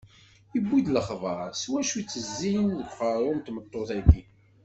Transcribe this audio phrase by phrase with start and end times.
[0.53, 4.21] Yewwi-d lexbar s wacu i itezzin deg uqerru n tmeṭṭut-agi.